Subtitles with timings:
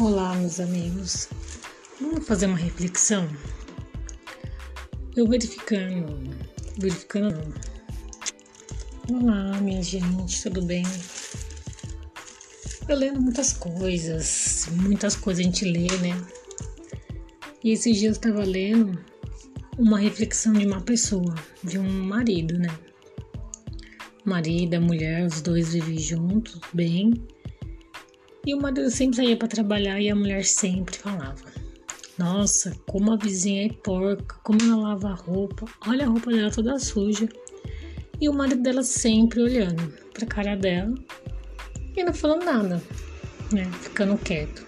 [0.00, 1.28] Olá, meus amigos.
[2.00, 3.28] Vamos fazer uma reflexão?
[5.14, 6.34] Eu verificando,
[6.78, 7.54] verificando.
[9.10, 10.84] Olá, minha gente, tudo bem?
[12.88, 16.18] Eu lendo muitas coisas, muitas coisas a gente lê, né?
[17.62, 18.98] E esses dias eu estava lendo
[19.76, 22.74] uma reflexão de uma pessoa, de um marido, né?
[24.24, 27.12] Marido, mulher, os dois vivem juntos, bem
[28.46, 31.36] e o marido sempre saía para trabalhar e a mulher sempre falava:
[32.18, 36.50] Nossa, como a vizinha é porca, como ela lava a roupa, olha a roupa dela
[36.50, 37.28] toda suja.
[38.20, 40.94] E o marido dela sempre olhando para a cara dela
[41.96, 42.82] e não falando nada,
[43.52, 43.64] né?
[43.80, 44.66] Ficando quieto.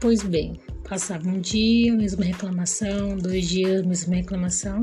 [0.00, 4.80] Pois bem, passava um dia, mesma reclamação, dois dias, mesma reclamação,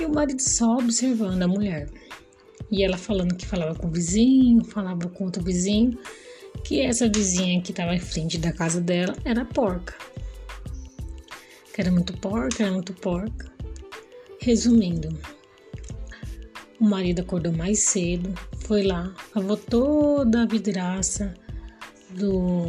[0.00, 1.88] e o marido só observando a mulher.
[2.70, 5.98] E ela falando que falava com o vizinho, falava com outro vizinho,
[6.64, 9.94] que essa vizinha que estava em frente da casa dela era porca.
[11.72, 13.50] Que era muito porca, era muito porca.
[14.40, 15.16] Resumindo,
[16.80, 21.34] o marido acordou mais cedo, foi lá, lavou toda a vidraça
[22.10, 22.66] do,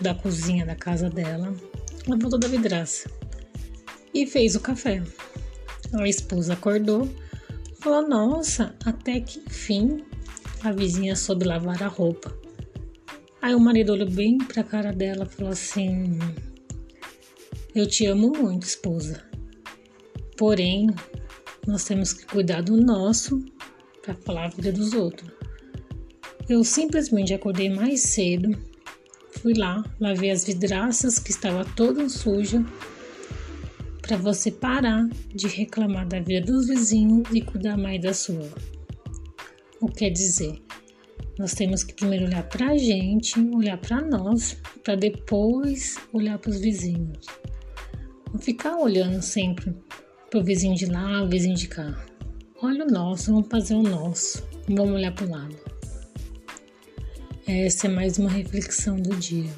[0.00, 1.54] da cozinha da casa dela,
[2.06, 3.10] lavou toda a vidraça
[4.12, 5.02] e fez o café.
[5.92, 7.08] A esposa acordou,
[7.86, 10.04] falou: Nossa, até que enfim
[10.64, 12.36] a vizinha soube lavar a roupa.
[13.40, 16.18] Aí o marido olhou bem pra cara dela e falou assim:
[17.72, 19.22] Eu te amo muito, esposa.
[20.36, 20.88] Porém,
[21.64, 23.44] nós temos que cuidar do nosso
[24.02, 25.30] para falar a vida dos outros.
[26.48, 28.50] Eu simplesmente acordei mais cedo,
[29.30, 32.64] fui lá, lavei as vidraças que estava toda suja
[34.06, 38.48] para você parar de reclamar da vida dos vizinhos e cuidar mais da sua.
[39.80, 40.62] O que quer dizer?
[41.38, 46.50] Nós temos que primeiro olhar para a gente, olhar para nós, para depois olhar para
[46.50, 47.26] os vizinhos.
[48.32, 49.74] Não ficar olhando sempre
[50.30, 52.06] para o vizinho de lá, o vizinho de cá.
[52.62, 54.42] Olha o nosso, vamos fazer o nosso.
[54.68, 55.56] Vamos olhar para o lado.
[57.46, 59.50] Essa é mais uma reflexão do dia.